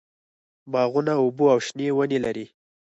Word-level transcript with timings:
باغونه 0.71 1.13
اوبه 1.23 1.45
او 1.53 1.59
شنه 1.67 1.87
ونې 1.97 2.19
لري. 2.25 2.45